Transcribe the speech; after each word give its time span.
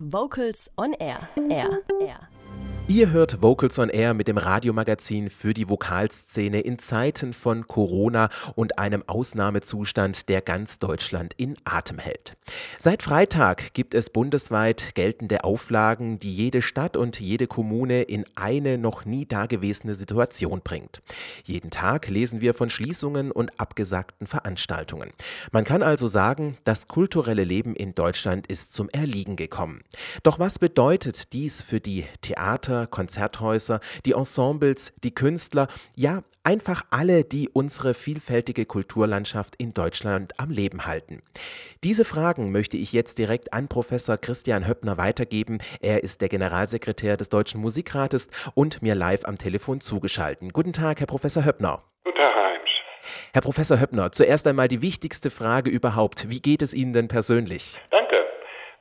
Vocals 0.00 0.68
on 0.78 0.94
Air. 1.00 1.28
Air. 1.36 1.82
Air. 2.00 2.28
Ihr 2.90 3.10
hört 3.10 3.42
Vocals 3.42 3.78
on 3.78 3.90
Air 3.90 4.14
mit 4.14 4.28
dem 4.28 4.38
Radiomagazin 4.38 5.28
für 5.28 5.52
die 5.52 5.68
Vokalszene 5.68 6.62
in 6.62 6.78
Zeiten 6.78 7.34
von 7.34 7.68
Corona 7.68 8.30
und 8.54 8.78
einem 8.78 9.04
Ausnahmezustand, 9.06 10.30
der 10.30 10.40
ganz 10.40 10.78
Deutschland 10.78 11.34
in 11.36 11.56
Atem 11.64 11.98
hält. 11.98 12.38
Seit 12.78 13.02
Freitag 13.02 13.74
gibt 13.74 13.92
es 13.92 14.08
bundesweit 14.08 14.94
geltende 14.94 15.44
Auflagen, 15.44 16.18
die 16.18 16.34
jede 16.34 16.62
Stadt 16.62 16.96
und 16.96 17.20
jede 17.20 17.46
Kommune 17.46 18.04
in 18.04 18.24
eine 18.36 18.78
noch 18.78 19.04
nie 19.04 19.26
dagewesene 19.26 19.94
Situation 19.94 20.62
bringt. 20.64 21.02
Jeden 21.44 21.70
Tag 21.70 22.08
lesen 22.08 22.40
wir 22.40 22.54
von 22.54 22.70
Schließungen 22.70 23.30
und 23.32 23.60
abgesagten 23.60 24.26
Veranstaltungen. 24.26 25.10
Man 25.52 25.64
kann 25.64 25.82
also 25.82 26.06
sagen, 26.06 26.56
das 26.64 26.88
kulturelle 26.88 27.44
Leben 27.44 27.76
in 27.76 27.94
Deutschland 27.94 28.46
ist 28.46 28.72
zum 28.72 28.88
Erliegen 28.88 29.36
gekommen. 29.36 29.82
Doch 30.22 30.38
was 30.38 30.58
bedeutet 30.58 31.34
dies 31.34 31.60
für 31.60 31.80
die 31.80 32.06
Theater, 32.22 32.77
Konzerthäuser, 32.86 33.80
die 34.06 34.12
Ensembles, 34.12 34.92
die 35.02 35.14
Künstler, 35.14 35.68
ja 35.94 36.22
einfach 36.44 36.82
alle, 36.90 37.24
die 37.24 37.50
unsere 37.52 37.92
vielfältige 37.92 38.64
Kulturlandschaft 38.64 39.54
in 39.56 39.74
Deutschland 39.74 40.32
am 40.38 40.50
Leben 40.50 40.86
halten. 40.86 41.22
Diese 41.84 42.06
Fragen 42.06 42.52
möchte 42.52 42.78
ich 42.78 42.94
jetzt 42.94 43.18
direkt 43.18 43.52
an 43.52 43.68
Professor 43.68 44.16
Christian 44.16 44.66
Höppner 44.66 44.96
weitergeben. 44.96 45.58
Er 45.80 46.02
ist 46.02 46.22
der 46.22 46.30
Generalsekretär 46.30 47.18
des 47.18 47.28
Deutschen 47.28 47.60
Musikrates 47.60 48.28
und 48.54 48.80
mir 48.80 48.94
live 48.94 49.26
am 49.26 49.36
Telefon 49.36 49.82
zugeschaltet. 49.82 50.52
Guten 50.54 50.72
Tag, 50.72 51.00
Herr 51.00 51.06
Professor 51.06 51.44
Höppner. 51.44 51.82
Guten 52.04 52.16
Tag, 52.16 52.34
Heimsch. 52.34 52.82
Herr 53.34 53.42
Professor 53.42 53.78
Höppner, 53.78 54.12
zuerst 54.12 54.46
einmal 54.46 54.68
die 54.68 54.80
wichtigste 54.80 55.30
Frage 55.30 55.68
überhaupt. 55.70 56.30
Wie 56.30 56.40
geht 56.40 56.62
es 56.62 56.72
Ihnen 56.72 56.94
denn 56.94 57.08
persönlich? 57.08 57.78
Danke. 57.90 58.24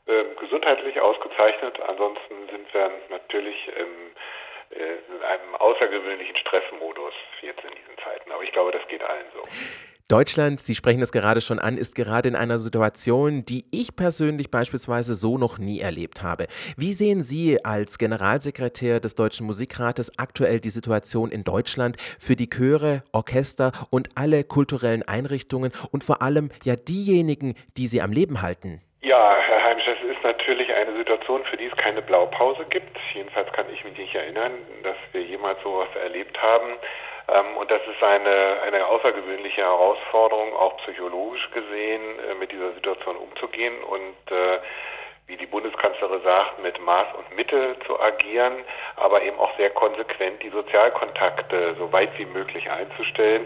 Ähm, 0.08 0.26
gesundheitlich 0.40 1.02
ausgezeichnet. 1.02 1.78
Ansonsten 1.86 2.37
sind 2.68 2.74
wir 2.74 2.92
natürlich 3.10 3.56
im, 3.68 4.78
äh, 4.78 5.16
in 5.16 5.24
einem 5.24 5.56
außergewöhnlichen 5.56 6.36
Stressmodus 6.36 7.14
jetzt 7.42 7.64
in 7.64 7.72
diesen 7.72 7.98
Zeiten. 8.04 8.32
Aber 8.32 8.44
ich 8.44 8.52
glaube, 8.52 8.72
das 8.72 8.88
geht 8.88 9.04
allen 9.04 9.26
so. 9.34 9.42
Deutschland, 10.10 10.62
Sie 10.62 10.74
sprechen 10.74 11.02
es 11.02 11.12
gerade 11.12 11.42
schon 11.42 11.60
an, 11.60 11.78
ist 11.78 11.94
gerade 11.94 12.30
in 12.30 12.36
einer 12.38 12.58
Situation, 12.58 13.44
die 13.44 13.66
ich 13.72 13.98
persönlich 13.98 14.50
beispielsweise 14.50 15.14
so 15.16 15.38
noch 15.38 15.58
nie 15.58 15.82
erlebt 15.82 16.24
habe. 16.24 16.48
Wie 16.78 16.94
sehen 16.94 17.24
Sie 17.24 17.64
als 17.66 17.98
Generalsekretär 17.98 19.02
des 19.02 19.16
Deutschen 19.16 19.46
Musikrates 19.46 20.18
aktuell 20.18 20.62
die 20.62 20.70
Situation 20.70 21.30
in 21.30 21.44
Deutschland 21.44 21.98
für 22.20 22.38
die 22.38 22.50
Chöre, 22.50 23.04
Orchester 23.12 23.74
und 23.90 24.08
alle 24.16 24.46
kulturellen 24.46 25.04
Einrichtungen 25.04 25.74
und 25.92 26.06
vor 26.06 26.22
allem 26.22 26.52
ja 26.64 26.78
diejenigen, 26.78 27.56
die 27.76 27.88
sie 27.88 28.02
am 28.02 28.14
Leben 28.14 28.42
halten? 28.42 28.82
Ja, 29.02 29.38
Herr 29.40 29.64
Heimsch, 29.64 29.86
das 29.86 29.98
ist 30.02 30.24
natürlich 30.24 30.74
eine 30.74 30.96
Situation, 30.98 31.44
für 31.46 31.56
die 31.56 31.66
es 31.66 31.76
keine 31.78 32.02
Blaupause 32.02 32.66
gibt. 32.66 32.98
Jedenfalls 33.14 33.52
kann 33.54 33.68
ich 33.72 33.84
mich 33.84 33.98
nicht 33.98 34.16
erinnern, 34.16 34.54
dass 34.84 34.96
wir 35.12 35.22
jemals 35.22 35.62
sowas 35.62 35.90
erlebt 36.02 36.42
haben. 36.42 36.74
Ähm, 37.28 37.58
und 37.58 37.70
das 37.70 37.82
ist 37.88 38.04
eine, 38.04 38.62
eine 38.66 38.88
außergewöhnliche 38.88 39.62
Herausforderung, 39.62 40.54
auch 40.56 40.78
psychologisch 40.78 41.50
gesehen, 41.52 42.02
äh, 42.20 42.34
mit 42.36 42.52
dieser 42.52 42.74
Situation 42.74 43.18
umzugehen 43.18 43.76
und 43.84 44.32
äh, 44.32 44.60
wie 45.28 45.36
die 45.36 45.46
Bundeskanzlerin 45.46 46.22
sagt, 46.24 46.64
mit 46.64 46.80
Maß 46.80 47.08
und 47.18 47.36
Mitte 47.36 47.76
zu 47.86 48.00
agieren, 48.00 48.54
aber 48.96 49.22
eben 49.24 49.38
auch 49.38 49.56
sehr 49.58 49.70
konsequent 49.72 50.42
die 50.42 50.50
Sozialkontakte 50.50 51.76
so 51.78 51.92
weit 51.92 52.18
wie 52.18 52.26
möglich 52.26 52.70
einzustellen. 52.72 53.46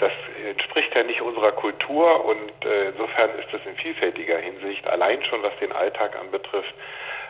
Das 0.00 0.10
entspricht 0.44 0.92
ja 0.94 1.04
nicht 1.04 1.22
unserer 1.22 1.52
Kultur 1.52 2.24
und 2.24 2.64
äh, 2.64 2.88
insofern 2.88 3.30
ist 3.38 3.52
es 3.52 3.64
in 3.64 3.76
vielfältiger 3.76 4.38
Hinsicht, 4.38 4.86
allein 4.88 5.22
schon 5.24 5.42
was 5.42 5.56
den 5.60 5.70
Alltag 5.70 6.18
anbetrifft, 6.18 6.74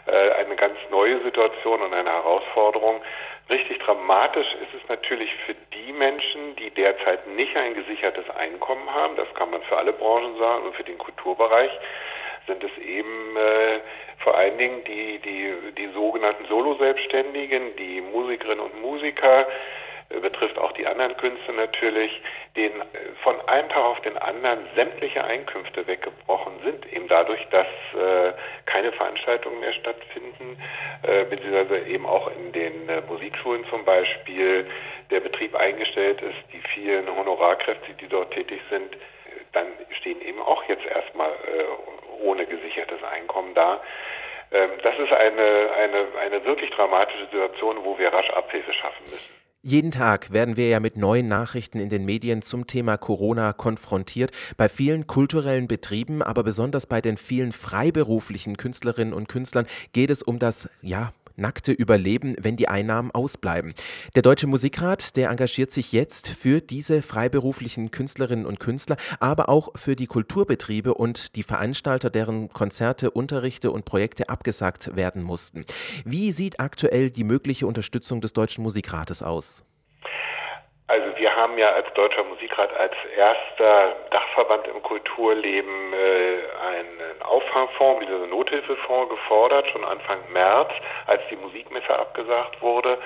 äh, 0.07 0.31
eine 0.33 0.57
ganz 0.57 0.77
neue 0.91 1.23
Situation 1.23 1.83
und 1.83 1.93
eine 1.93 2.11
Herausforderung. 2.11 3.03
Richtig 3.51 3.81
dramatisch 3.81 4.47
ist 4.63 4.81
es 4.81 4.89
natürlich 4.89 5.35
für 5.45 5.55
die 5.75 5.93
Menschen, 5.93 6.57
die 6.57 6.71
derzeit 6.71 7.27
nicht 7.27 7.55
ein 7.55 7.75
gesichertes 7.75 8.31
Einkommen 8.31 8.89
haben. 8.95 9.17
Das 9.17 9.29
kann 9.35 9.51
man 9.51 9.61
für 9.63 9.77
alle 9.77 9.93
Branchen 9.93 10.39
sagen 10.39 10.65
und 10.65 10.75
für 10.75 10.85
den 10.85 10.97
Kulturbereich 10.97 11.73
sind 12.47 12.63
es 12.65 12.77
eben 12.79 13.37
äh, 13.37 13.81
vor 14.19 14.37
allen 14.37 14.59
Dingen 14.59 14.85
die, 14.85 15.19
die, 15.19 15.55
die 15.77 15.89
sogenannten 15.95 16.45
Solo-Selbstständigen, 16.47 17.75
die 17.77 18.01
Musikerinnen 18.01 18.61
und 18.61 18.81
Musiker, 18.83 19.47
äh, 20.11 20.21
betrifft 20.21 20.59
auch 20.59 20.73
die 20.73 20.87
anderen 20.87 21.17
Künste 21.17 21.53
natürlich, 21.53 22.21
denen 22.57 22.81
äh, 22.81 22.85
von 23.23 23.41
einem 23.49 23.69
Tag 23.71 23.85
auf 23.85 24.01
den 24.03 24.17
anderen 24.19 24.59
sämtliche 24.75 25.25
Einkünfte 25.25 25.87
weggebrochen 25.87 26.53
sind, 26.65 26.93
eben 26.93 27.09
dadurch, 27.09 27.47
dass 27.51 27.67
äh, 27.67 28.33
keine 28.67 28.93
Veranstaltungen 28.93 29.61
mehr 29.61 29.73
stattfinden, 29.73 30.61
äh, 31.03 31.25
beziehungsweise 31.25 31.87
eben 31.87 32.07
auch 32.07 32.31
in 32.37 32.53
den 32.53 32.89
äh, 32.89 33.01
Musikschulen 33.09 33.65
zum 33.71 33.85
Beispiel 33.85 34.67
der 35.11 35.21
Betrieb 35.21 35.55
eingestellt 35.55 36.21
ist, 36.21 36.39
die 36.53 36.61
vielen 36.75 37.09
Honorarkräfte, 37.17 37.93
die 37.95 38.07
dort 38.07 38.33
tätig 38.33 38.61
sind, 38.71 38.97
dann 39.53 39.67
stehen 39.99 40.21
eben 40.23 40.41
auch 40.41 40.63
jetzt 40.69 40.87
erstmal 40.87 41.33
ohne 42.23 42.47
gesichertes 42.47 43.03
Einkommen 43.03 43.55
da. 43.55 43.81
Ähm, 44.53 44.71
das 44.83 44.95
ist 44.99 45.13
eine, 45.13 45.71
eine, 45.77 46.07
eine 46.21 46.45
wirklich 46.45 46.71
dramatische 46.71 47.25
Situation, 47.27 47.79
wo 47.85 47.99
wir 47.99 48.13
rasch 48.13 48.31
Abhilfe 48.31 48.73
schaffen 48.73 49.05
müssen. 49.05 49.41
Jeden 49.63 49.91
Tag 49.91 50.33
werden 50.33 50.57
wir 50.57 50.69
ja 50.71 50.81
mit 50.81 50.97
neuen 50.97 51.29
Nachrichten 51.29 51.81
in 51.81 51.91
den 51.91 52.07
Medien 52.07 52.41
zum 52.41 52.67
Thema 52.67 52.97
Corona 52.97 53.53
konfrontiert. 53.53 54.31
Bei 54.57 54.71
vielen 54.71 55.07
kulturellen 55.07 55.69
Betrieben, 55.69 56.23
aber 56.23 56.43
besonders 56.43 56.87
bei 56.87 57.03
den 57.03 57.19
vielen 57.19 57.53
freiberuflichen 57.53 58.57
Künstlerinnen 58.57 59.13
und 59.13 59.29
Künstlern 59.29 59.67
geht 59.93 60.09
es 60.09 60.23
um 60.23 60.39
das, 60.39 60.71
ja, 60.81 61.13
nackte 61.41 61.73
Überleben, 61.73 62.37
wenn 62.41 62.57
die 62.57 62.69
Einnahmen 62.69 63.11
ausbleiben. 63.11 63.75
Der 64.15 64.23
Deutsche 64.23 64.47
Musikrat, 64.47 65.17
der 65.17 65.31
engagiert 65.31 65.73
sich 65.73 65.93
jetzt 65.93 66.29
für 66.29 66.61
diese 66.61 67.03
freiberuflichen 67.03 67.91
Künstlerinnen 67.91 68.47
und 68.47 68.61
Künstler, 68.61 68.97
aber 69.19 69.49
auch 69.49 69.71
für 69.75 69.97
die 69.97 70.07
Kulturbetriebe 70.07 70.95
und 70.95 71.35
die 71.37 71.43
Veranstalter, 71.43 72.11
deren 72.11 72.49
Konzerte, 72.51 73.11
Unterrichte 73.11 73.73
und 73.73 73.85
Projekte 73.85 74.29
abgesagt 74.29 74.95
werden 74.95 75.23
mussten. 75.23 75.65
Wie 76.05 76.33
sieht 76.33 76.61
aktuell 76.61 77.11
die 77.11 77.25
mögliche 77.25 77.67
Unterstützung 77.67 78.21
des 78.21 78.33
Deutschen 78.33 78.63
Musikrates 78.63 79.23
aus? 79.23 79.65
Also 81.21 81.29
wir 81.29 81.37
haben 81.37 81.59
ja 81.59 81.71
als 81.73 81.93
Deutscher 81.93 82.25
Musikrat 82.25 82.75
als 82.79 82.95
erster 83.15 83.95
Dachverband 84.11 84.67
im 84.69 84.83
Kulturleben 84.83 85.93
äh, 85.93 86.39
einen 86.67 87.23
Auffangfonds, 87.23 88.07
diese 88.07 88.27
Nothilfefonds 88.27 89.11
gefordert, 89.11 89.69
schon 89.69 89.85
Anfang 89.85 90.19
März, 90.33 90.71
als 91.07 91.21
die 91.31 91.37
Musikmesse 91.37 91.91
abgesagt 91.91 92.63
wurde. 92.63 92.97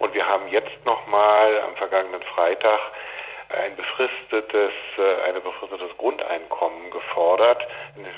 Und 0.00 0.12
wir 0.14 0.26
haben 0.26 0.48
jetzt 0.48 0.84
nochmal 0.84 1.60
am 1.60 1.76
vergangenen 1.76 2.22
Freitag 2.34 2.80
ein 3.50 3.76
befristetes, 3.76 4.72
äh, 4.98 5.28
eine 5.28 5.40
befristetes 5.40 5.96
Grundeinkommen 5.96 6.90
gefordert 6.90 7.64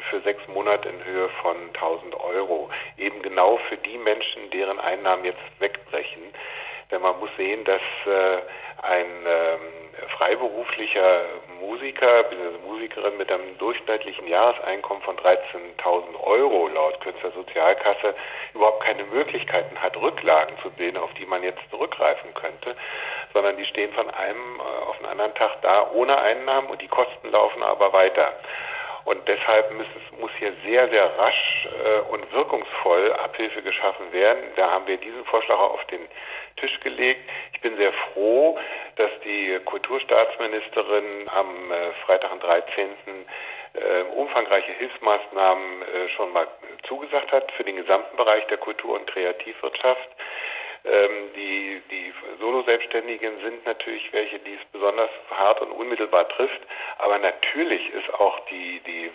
für 0.08 0.20
sechs 0.22 0.40
Monate 0.48 0.88
in 0.88 1.04
Höhe 1.04 1.28
von 1.42 1.56
1000 1.74 2.18
Euro. 2.20 2.70
Eben 2.96 3.20
genau 3.20 3.58
für 3.68 3.76
die 3.76 3.98
Menschen, 3.98 4.48
deren 4.50 4.80
Einnahmen 4.80 5.26
jetzt 5.26 5.42
wegbrechen. 5.58 6.22
Denn 6.92 7.02
man 7.02 7.18
muss 7.18 7.30
sehen, 7.36 7.64
dass 7.64 7.80
äh, 8.06 8.38
ein 8.82 9.06
ähm, 9.26 9.60
freiberuflicher 10.16 11.22
Musiker 11.60 12.24
bzw. 12.24 12.58
Musikerin 12.66 13.16
mit 13.16 13.30
einem 13.32 13.56
durchschnittlichen 13.58 14.28
Jahreseinkommen 14.28 15.02
von 15.02 15.16
13.000 15.16 16.20
Euro 16.20 16.68
laut 16.68 17.00
Künstlersozialkasse 17.00 18.14
überhaupt 18.54 18.84
keine 18.84 19.04
Möglichkeiten 19.04 19.80
hat, 19.80 19.96
Rücklagen 19.96 20.54
zu 20.62 20.70
bilden, 20.70 20.98
auf 20.98 21.12
die 21.14 21.26
man 21.26 21.42
jetzt 21.42 21.60
zurückgreifen 21.70 22.34
könnte, 22.34 22.76
sondern 23.32 23.56
die 23.56 23.64
stehen 23.64 23.92
von 23.92 24.10
einem 24.10 24.60
äh, 24.60 24.88
auf 24.88 24.98
den 24.98 25.06
anderen 25.06 25.34
Tag 25.34 25.62
da 25.62 25.90
ohne 25.92 26.18
Einnahmen 26.18 26.68
und 26.68 26.82
die 26.82 26.88
Kosten 26.88 27.30
laufen 27.30 27.62
aber 27.62 27.92
weiter. 27.92 28.32
Und 29.04 29.26
deshalb 29.26 29.72
muss, 29.72 29.86
muss 30.20 30.30
hier 30.38 30.52
sehr, 30.64 30.88
sehr 30.88 31.18
rasch 31.18 31.68
äh, 31.84 32.00
und 32.12 32.32
wirkungsvoll 32.32 33.12
Abhilfe 33.14 33.62
geschaffen 33.62 34.12
werden. 34.12 34.42
Da 34.56 34.70
haben 34.70 34.86
wir 34.86 34.96
diesen 34.96 35.24
Vorschlag 35.24 35.58
auf 35.58 35.84
den 35.86 36.00
Tisch 36.56 36.78
gelegt. 36.80 37.28
Ich 37.52 37.60
bin 37.60 37.76
sehr 37.76 37.92
froh, 37.92 38.58
dass 38.96 39.10
die 39.24 39.58
Kulturstaatsministerin 39.64 41.28
am 41.34 41.72
äh, 41.72 41.92
Freitag, 42.04 42.30
am 42.30 42.40
13. 42.40 42.90
Äh, 43.74 44.02
umfangreiche 44.14 44.72
Hilfsmaßnahmen 44.72 45.82
äh, 45.82 46.08
schon 46.10 46.30
mal 46.32 46.46
zugesagt 46.86 47.32
hat 47.32 47.50
für 47.52 47.64
den 47.64 47.76
gesamten 47.76 48.16
Bereich 48.16 48.46
der 48.48 48.58
Kultur- 48.58 48.96
und 48.96 49.06
Kreativwirtschaft. 49.06 50.08
Ähm, 50.84 51.30
die 51.36 51.80
die 51.90 52.12
Solo-Selbstständigen 52.40 53.38
sind 53.40 53.64
natürlich 53.66 54.12
welche, 54.12 54.38
die 54.40 54.54
es 54.54 54.64
besonders 54.72 55.10
hart 55.30 55.60
und 55.60 55.70
unmittelbar 55.70 56.28
trifft. 56.30 56.60
Aber 56.98 57.18
natürlich 57.18 57.92
ist 57.94 58.12
auch 58.14 58.40
die, 58.46 58.80
die 58.86 59.10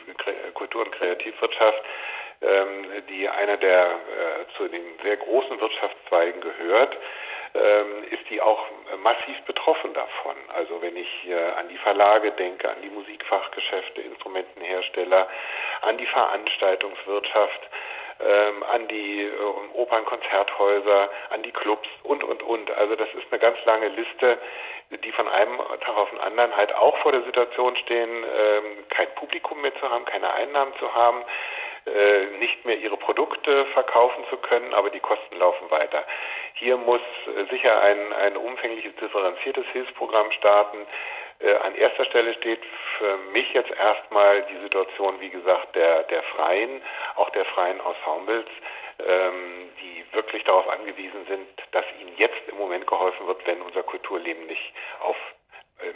Kultur- 0.54 0.84
und 0.86 0.92
Kreativwirtschaft, 0.94 1.82
ähm, 2.42 2.86
die 3.10 3.28
einer 3.28 3.58
der 3.58 3.86
äh, 3.86 4.58
zu 4.58 4.68
den 4.68 4.84
sehr 5.04 5.18
großen 5.18 5.60
Wirtschaftszweigen 5.60 6.40
gehört, 6.40 6.98
ähm, 7.54 8.04
ist 8.12 8.30
die 8.30 8.42
auch 8.42 8.64
massiv 9.04 9.42
betroffen 9.46 9.94
davon. 9.94 10.36
Also 10.56 10.82
wenn 10.82 10.96
ich 10.96 11.28
äh, 11.28 11.34
an 11.60 11.68
die 11.70 11.78
Verlage 11.78 12.32
denke, 12.32 12.70
an 12.70 12.82
die 12.84 12.90
Musikfachgeschäfte, 12.90 14.02
Instrumentenhersteller, 14.02 15.28
an 15.82 15.98
die 15.98 16.06
Veranstaltungswirtschaft, 16.06 17.70
ähm, 18.20 18.64
an 18.64 18.88
die 18.88 19.24
äh, 19.24 19.32
Opernkonzerthäuser, 19.74 21.10
an 21.30 21.44
die 21.44 21.52
Clubs 21.52 21.88
und, 22.04 22.24
und, 22.24 22.44
und. 22.44 22.72
Also 22.72 22.96
das 22.96 23.10
ist 23.10 23.26
eine 23.32 23.40
ganz 23.40 23.58
lange 23.66 23.90
Liste, 23.90 24.38
die 25.04 25.12
von 25.12 25.28
einem 25.28 25.58
Tag 25.58 25.98
auf 25.98 26.10
den 26.10 26.20
anderen 26.20 26.56
halt 26.56 26.74
auch 26.76 26.98
vor 27.00 27.12
der 27.12 27.24
Situation 27.24 27.76
stehen, 27.76 28.10
ähm, 28.10 28.64
kein 28.90 29.08
Publikum 29.16 29.62
mehr 29.62 29.76
zu 29.76 29.90
haben, 29.90 30.06
keine 30.06 30.34
Einnahmen 30.34 30.74
zu 30.80 30.94
haben, 30.94 31.24
äh, 31.86 32.26
nicht 32.40 32.66
mehr 32.66 32.78
ihre 32.78 32.98
Produkte 32.98 33.66
verkaufen 33.68 34.24
zu 34.30 34.38
können, 34.38 34.74
aber 34.74 34.90
die 34.90 35.00
Kosten 35.00 35.38
laufen 35.38 35.70
weiter. 35.72 36.04
Hier 36.54 36.78
muss 36.78 37.02
äh, 37.28 37.46
sicher 37.50 37.82
ein, 37.82 38.14
ein 38.14 38.38
umfängliches, 38.38 38.96
differenziertes 38.96 39.66
Hilfsprogramm 39.72 40.32
starten. 40.32 40.80
Äh, 41.40 41.54
an 41.54 41.76
erster 41.76 42.06
Stelle 42.06 42.34
steht 42.34 42.62
für 42.98 43.18
mich 43.32 43.54
jetzt 43.54 43.72
erstmal 43.72 44.42
die 44.44 44.58
Situation, 44.64 45.20
wie 45.20 45.30
gesagt, 45.30 45.76
der, 45.76 46.04
der 46.04 46.24
Freien, 46.24 46.82
auch 47.16 47.30
der 47.32 47.46
freien 47.46 47.80
Ensembles, 47.80 48.48
ähm, 49.00 49.70
die 49.82 50.06
wirklich 50.16 50.44
darauf 50.46 50.68
angewiesen 50.68 51.26
sind, 51.28 51.48
dass 51.72 51.86
ihnen 52.02 52.18
jetzt 52.18 52.42
im 52.48 52.58
Moment 52.58 52.88
geholfen 52.88 53.28
wird, 53.28 53.46
wenn 53.46 53.62
unser 53.62 53.84
Kulturleben 53.84 54.48
nicht 54.48 54.74
auf 55.02 55.16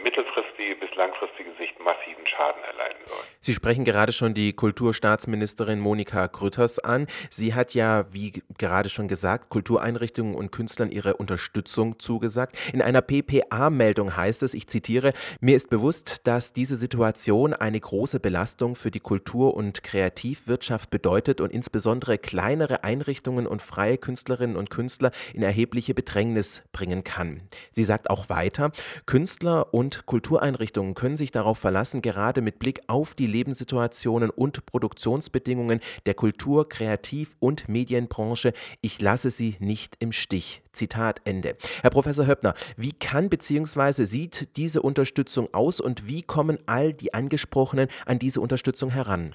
mittelfristige 0.03 0.75
bis 0.75 0.93
langfristige 0.95 1.51
Sicht 1.57 1.79
massiven 1.79 2.25
Schaden 2.25 2.63
erleiden 2.63 2.99
soll. 3.05 3.17
Sie 3.39 3.53
sprechen 3.53 3.85
gerade 3.85 4.11
schon 4.11 4.33
die 4.33 4.53
Kulturstaatsministerin 4.53 5.79
Monika 5.79 6.27
Grütters 6.27 6.79
an. 6.79 7.07
Sie 7.29 7.53
hat 7.53 7.73
ja, 7.73 8.05
wie 8.13 8.43
gerade 8.57 8.89
schon 8.89 9.07
gesagt, 9.07 9.49
Kultureinrichtungen 9.49 10.35
und 10.35 10.51
Künstlern 10.51 10.91
ihre 10.91 11.15
Unterstützung 11.15 11.99
zugesagt. 11.99 12.55
In 12.73 12.81
einer 12.81 13.01
PPA-Meldung 13.01 14.15
heißt 14.15 14.43
es, 14.43 14.53
ich 14.53 14.67
zitiere, 14.67 15.13
mir 15.39 15.55
ist 15.55 15.69
bewusst, 15.69 16.27
dass 16.27 16.53
diese 16.53 16.75
Situation 16.75 17.53
eine 17.53 17.79
große 17.79 18.19
Belastung 18.19 18.75
für 18.75 18.91
die 18.91 18.99
Kultur- 18.99 19.55
und 19.55 19.83
Kreativwirtschaft 19.83 20.89
bedeutet 20.89 21.41
und 21.41 21.51
insbesondere 21.51 22.17
kleinere 22.17 22.83
Einrichtungen 22.83 23.47
und 23.47 23.61
freie 23.61 23.97
Künstlerinnen 23.97 24.55
und 24.55 24.69
Künstler 24.69 25.11
in 25.33 25.41
erhebliche 25.41 25.93
Bedrängnis 25.93 26.63
bringen 26.71 27.03
kann. 27.03 27.41
Sie 27.71 27.83
sagt 27.83 28.09
auch 28.09 28.29
weiter, 28.29 28.71
Künstler 29.05 29.73
und 29.73 29.80
Kultureinrichtungen 30.05 30.93
können 30.93 31.17
sich 31.17 31.31
darauf 31.31 31.57
verlassen, 31.57 32.01
gerade 32.01 32.41
mit 32.41 32.59
Blick 32.59 32.81
auf 32.87 33.15
die 33.15 33.27
Lebenssituationen 33.27 34.29
und 34.29 34.65
Produktionsbedingungen 34.65 35.79
der 36.05 36.13
Kultur-, 36.13 36.69
Kreativ- 36.69 37.35
und 37.39 37.67
Medienbranche. 37.67 38.53
Ich 38.81 39.01
lasse 39.01 39.31
sie 39.31 39.55
nicht 39.59 39.95
im 39.99 40.11
Stich. 40.11 40.61
Zitat 40.71 41.21
Ende. 41.25 41.57
Herr 41.81 41.89
Professor 41.89 42.27
Höppner, 42.27 42.53
wie 42.77 42.93
kann 42.93 43.29
bzw. 43.29 44.05
sieht 44.05 44.55
diese 44.55 44.81
Unterstützung 44.81 45.53
aus 45.53 45.81
und 45.81 46.07
wie 46.07 46.21
kommen 46.21 46.59
all 46.65 46.93
die 46.93 47.13
Angesprochenen 47.13 47.87
an 48.05 48.19
diese 48.19 48.39
Unterstützung 48.39 48.91
heran? 48.91 49.33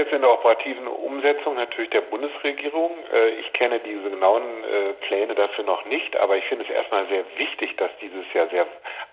Jetzt 0.00 0.14
in 0.14 0.22
der 0.22 0.32
operativen 0.32 0.88
Umsetzung 0.88 1.56
natürlich 1.56 1.90
der 1.90 2.00
Bundesregierung. 2.00 2.90
Äh, 3.12 3.32
ich 3.40 3.52
kenne 3.52 3.80
diese 3.80 4.08
genauen 4.08 4.42
äh, 4.64 4.94
Pläne 5.06 5.34
dafür 5.34 5.64
noch 5.64 5.84
nicht, 5.84 6.16
aber 6.16 6.38
ich 6.38 6.44
finde 6.46 6.64
es 6.64 6.70
erstmal 6.70 7.06
sehr 7.08 7.22
wichtig, 7.36 7.76
dass 7.76 7.90
dieses 8.00 8.24
ja 8.32 8.46
sehr 8.46 8.66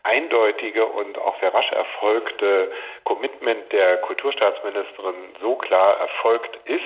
eindeutige 0.04 0.86
und 0.86 1.18
auch 1.18 1.38
sehr 1.42 1.54
rasch 1.54 1.74
erfolgte 1.74 2.72
Commitment 3.04 3.70
der 3.74 3.98
Kulturstaatsministerin 3.98 5.16
so 5.42 5.56
klar 5.56 6.00
erfolgt 6.00 6.58
ist. 6.64 6.82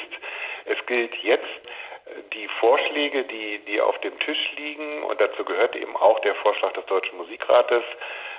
Es 0.65 0.83
gilt 0.87 1.13
jetzt, 1.17 1.45
die 2.33 2.47
Vorschläge, 2.59 3.23
die, 3.25 3.59
die 3.67 3.79
auf 3.79 3.99
dem 3.99 4.17
Tisch 4.17 4.51
liegen, 4.57 5.03
und 5.03 5.21
dazu 5.21 5.45
gehört 5.45 5.75
eben 5.75 5.95
auch 5.95 6.19
der 6.21 6.33
Vorschlag 6.33 6.73
des 6.73 6.85
Deutschen 6.87 7.17
Musikrates, 7.17 7.83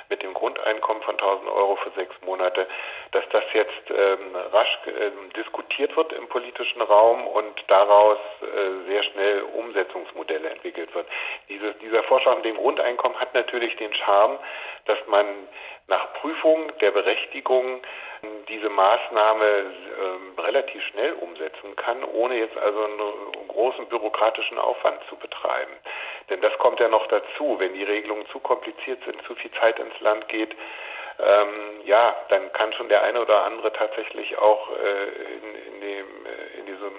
mit 0.08 0.22
dem 0.22 0.34
Grundeinkommen 0.34 1.02
von 1.02 1.14
1000 1.14 1.49
Euro 1.49 1.76
für 1.76 1.90
sechs 1.90 2.14
Monate, 2.22 2.66
dass 3.12 3.25
das 3.31 3.44
jetzt 3.52 3.90
ähm, 3.90 4.37
rasch 4.52 4.78
ähm, 4.87 5.31
diskutiert 5.37 5.96
wird 5.96 6.12
im 6.12 6.28
politischen 6.28 6.82
Raum 6.82 7.26
und 7.26 7.64
daraus 7.69 8.19
äh, 8.40 8.90
sehr 8.90 9.02
schnell 9.02 9.43
Umsetzungsmodelle 9.54 10.50
entwickelt 10.50 10.94
wird. 10.94 11.06
Dieses, 11.49 11.76
dieser 11.78 12.02
Vorschlag 12.04 12.37
mit 12.37 12.44
dem 12.44 12.56
Grundeinkommen 12.56 13.19
hat 13.19 13.34
natürlich 13.34 13.76
den 13.76 13.93
Charme, 13.94 14.38
dass 14.87 14.99
man 15.06 15.26
nach 15.88 16.12
Prüfung 16.14 16.72
der 16.81 16.90
Berechtigung 16.90 17.82
diese 18.49 18.69
Maßnahme 18.69 19.44
äh, 19.44 20.40
relativ 20.40 20.82
schnell 20.87 21.12
umsetzen 21.14 21.75
kann, 21.76 22.04
ohne 22.04 22.37
jetzt 22.37 22.56
also 22.56 22.84
einen 22.84 23.49
großen 23.49 23.87
bürokratischen 23.87 24.58
Aufwand 24.58 25.00
zu 25.08 25.16
betreiben. 25.16 25.72
Denn 26.30 26.40
das 26.40 26.56
kommt 26.58 26.80
ja 26.80 26.88
noch 26.88 27.06
dazu, 27.08 27.56
wenn 27.58 27.74
die 27.74 27.84
Regelungen 27.84 28.26
zu 28.28 28.40
kompliziert 28.40 29.02
sind, 29.04 29.22
zu 29.22 29.34
viel 29.34 29.50
Zeit 29.52 29.78
ins 29.78 29.98
Land 30.00 30.28
geht, 30.28 30.54
ähm, 31.19 31.80
ja, 31.84 32.16
dann 32.28 32.52
kann 32.52 32.72
schon 32.72 32.88
der 32.88 33.02
eine 33.02 33.20
oder 33.20 33.44
andere 33.44 33.72
tatsächlich 33.72 34.36
auch 34.38 34.70
äh, 34.70 35.34
in, 35.34 35.74
in, 35.74 35.80
dem, 35.80 36.26
äh, 36.26 36.58
in 36.58 36.66
diese 36.66 36.90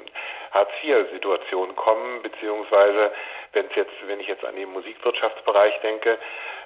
Hartz-IV-Situation 0.51 1.75
kommen, 1.75 2.21
beziehungsweise 2.21 3.11
wenn 3.53 3.65
es 3.67 3.75
jetzt, 3.75 3.93
wenn 4.07 4.19
ich 4.19 4.27
jetzt 4.27 4.45
an 4.45 4.55
den 4.55 4.71
Musikwirtschaftsbereich 4.71 5.79
denke, 5.81 6.17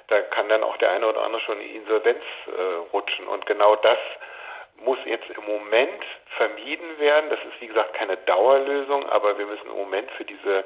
da 0.08 0.20
kann 0.20 0.48
dann 0.48 0.62
auch 0.62 0.76
der 0.76 0.90
eine 0.92 1.06
oder 1.06 1.22
andere 1.22 1.40
schon 1.42 1.60
in 1.60 1.82
Insolvenz 1.82 2.22
äh, 2.46 2.92
rutschen. 2.92 3.26
Und 3.26 3.46
genau 3.46 3.76
das 3.76 3.98
muss 4.76 4.98
jetzt 5.04 5.28
im 5.30 5.44
Moment 5.44 6.04
vermieden 6.36 6.98
werden. 6.98 7.30
Das 7.30 7.40
ist 7.40 7.60
wie 7.60 7.66
gesagt 7.66 7.94
keine 7.94 8.16
Dauerlösung, 8.18 9.08
aber 9.08 9.38
wir 9.38 9.46
müssen 9.46 9.66
im 9.66 9.76
Moment 9.76 10.10
für 10.12 10.24
diese 10.24 10.64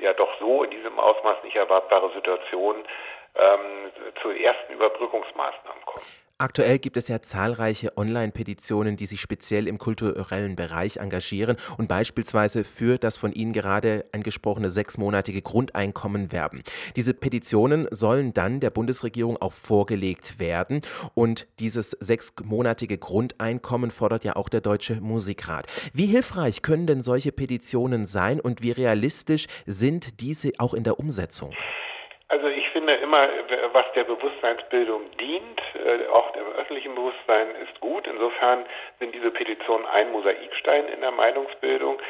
ja 0.00 0.12
doch 0.12 0.38
so 0.38 0.62
in 0.62 0.70
diesem 0.70 0.98
Ausmaß 0.98 1.42
nicht 1.44 1.56
erwartbare 1.56 2.10
Situation 2.12 2.76
ähm, 3.38 3.92
zu 4.22 4.30
ersten 4.30 4.72
Überbrückungsmaßnahmen 4.72 5.82
kommen. 5.84 6.04
Aktuell 6.38 6.78
gibt 6.78 6.98
es 6.98 7.08
ja 7.08 7.22
zahlreiche 7.22 7.96
Online-Petitionen, 7.96 8.98
die 8.98 9.06
sich 9.06 9.22
speziell 9.22 9.66
im 9.66 9.78
kulturellen 9.78 10.54
Bereich 10.54 10.98
engagieren 10.98 11.56
und 11.78 11.88
beispielsweise 11.88 12.62
für 12.62 12.98
das 12.98 13.16
von 13.16 13.32
Ihnen 13.32 13.54
gerade 13.54 14.04
angesprochene 14.12 14.70
sechsmonatige 14.70 15.40
Grundeinkommen 15.40 16.32
werben. 16.32 16.62
Diese 16.94 17.14
Petitionen 17.14 17.88
sollen 17.90 18.34
dann 18.34 18.60
der 18.60 18.68
Bundesregierung 18.68 19.38
auch 19.38 19.54
vorgelegt 19.54 20.38
werden 20.38 20.80
und 21.14 21.46
dieses 21.58 21.92
sechsmonatige 21.92 22.98
Grundeinkommen 22.98 23.90
fordert 23.90 24.24
ja 24.24 24.36
auch 24.36 24.50
der 24.50 24.60
Deutsche 24.60 25.00
Musikrat. 25.00 25.66
Wie 25.94 26.06
hilfreich 26.06 26.60
können 26.60 26.86
denn 26.86 27.00
solche 27.00 27.32
Petitionen 27.32 28.04
sein 28.04 28.40
und 28.40 28.60
wie 28.62 28.72
realistisch 28.72 29.46
sind 29.64 30.20
diese 30.20 30.52
auch 30.58 30.74
in 30.74 30.84
der 30.84 30.98
Umsetzung? 30.98 31.54
Also 32.28 32.48
ich 32.48 32.68
finde 32.70 32.94
immer, 32.94 33.28
was 33.72 33.84
der 33.94 34.02
Bewusstseinsbildung 34.02 35.16
dient, 35.18 35.62
äh, 35.74 36.08
auch 36.08 36.32
dem 36.32 36.46
öffentlichen 36.58 36.94
Bewusstsein, 36.96 37.46
ist 37.62 37.80
gut. 37.80 38.06
Insofern 38.08 38.66
sind 38.98 39.14
diese 39.14 39.30
Petitionen 39.30 39.86
ein 39.86 40.10
Mosaikstein 40.10 40.88
in 40.88 41.02
der 41.02 41.12
Meinungsbildung. 41.12 42.00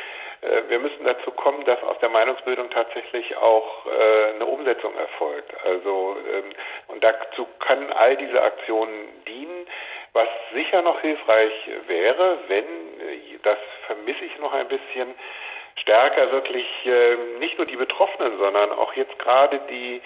Äh, 0.40 0.62
wir 0.68 0.78
müssen 0.78 1.04
dazu 1.04 1.30
kommen, 1.32 1.66
dass 1.66 1.82
aus 1.82 1.98
der 1.98 2.08
Meinungsbildung 2.08 2.70
tatsächlich 2.70 3.36
auch 3.36 3.86
äh, 3.86 4.34
eine 4.34 4.46
Umsetzung 4.46 4.94
erfolgt. 4.96 5.52
Also 5.66 6.16
ähm, 6.32 6.44
und 6.88 7.04
dazu 7.04 7.46
können 7.58 7.92
all 7.92 8.16
diese 8.16 8.40
Aktionen 8.40 9.22
dienen. 9.28 9.66
Was 10.14 10.28
sicher 10.54 10.80
noch 10.80 10.98
hilfreich 11.02 11.52
wäre, 11.88 12.38
wenn, 12.48 12.64
das 13.42 13.58
vermisse 13.86 14.24
ich 14.24 14.38
noch 14.38 14.54
ein 14.54 14.66
bisschen, 14.66 15.14
stärker 15.76 16.32
wirklich 16.32 16.66
äh, 16.84 17.16
nicht 17.38 17.58
nur 17.58 17.66
die 17.66 17.76
Betroffenen, 17.76 18.38
sondern 18.38 18.72
auch 18.72 18.92
jetzt 18.94 19.18
gerade 19.18 19.60
die, 19.70 20.00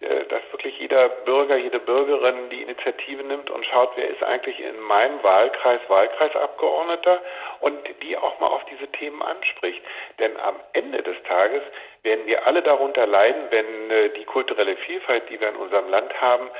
äh, 0.00 0.24
dass 0.26 0.42
wirklich 0.52 0.78
jeder 0.78 1.08
Bürger, 1.08 1.56
jede 1.56 1.78
Bürgerin 1.78 2.50
die 2.50 2.62
Initiative 2.62 3.22
nimmt 3.22 3.50
und 3.50 3.64
schaut, 3.64 3.92
wer 3.96 4.08
ist 4.08 4.22
eigentlich 4.22 4.60
in 4.60 4.78
meinem 4.80 5.22
Wahlkreis 5.22 5.80
Wahlkreisabgeordneter 5.88 7.20
und 7.60 7.78
die 8.02 8.16
auch 8.16 8.38
mal 8.40 8.48
auf 8.48 8.64
diese 8.66 8.88
Themen 8.92 9.22
anspricht. 9.22 9.82
Denn 10.18 10.36
am 10.38 10.56
Ende 10.72 11.02
des 11.02 11.16
Tages 11.22 11.62
werden 12.02 12.26
wir 12.26 12.46
alle 12.46 12.62
darunter 12.62 13.06
leiden, 13.06 13.42
wenn 13.50 13.90
äh, 13.90 14.10
die 14.10 14.24
kulturelle 14.24 14.76
Vielfalt, 14.76 15.28
die 15.30 15.40
wir 15.40 15.48
in 15.48 15.56
unserem 15.56 15.88
Land 15.88 16.20
haben, 16.20 16.50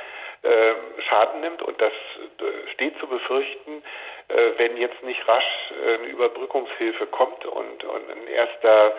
Schaden 1.09 1.41
nimmt 1.41 1.61
und 1.61 1.81
das 1.81 1.91
äh, 1.91 2.71
steht 2.73 2.97
zu 2.99 3.07
befürchten, 3.07 3.83
äh, 4.27 4.51
wenn 4.57 4.77
jetzt 4.77 5.01
nicht 5.03 5.27
rasch 5.27 5.73
eine 5.83 6.07
Überbrückungshilfe 6.07 7.07
kommt 7.07 7.45
und, 7.45 7.83
ein 7.83 8.27
erster, 8.27 8.93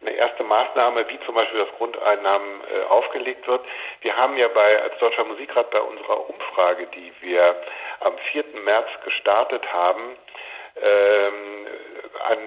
eine 0.00 0.12
erste 0.12 0.44
Maßnahme, 0.44 1.08
wie 1.08 1.18
zum 1.24 1.34
Beispiel 1.34 1.60
das 1.60 1.72
Grundeinnahmen 1.78 2.60
aufgelegt 2.88 3.46
wird. 3.46 3.64
Wir 4.00 4.16
haben 4.16 4.36
ja 4.36 4.48
bei, 4.48 4.82
als 4.82 4.98
Deutscher 4.98 5.24
Musikrat 5.24 5.70
bei 5.70 5.80
unserer 5.80 6.28
Umfrage, 6.28 6.86
die 6.88 7.12
wir 7.20 7.56
am 8.00 8.16
4. 8.32 8.44
März 8.64 8.88
gestartet 9.04 9.72
haben, 9.72 10.16
ähm, 10.82 11.66
an, 12.28 12.38